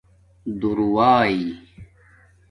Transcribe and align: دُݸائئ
دُݸائئ 0.59 1.41